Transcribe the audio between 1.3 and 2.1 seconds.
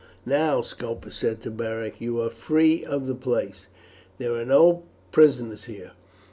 to Beric,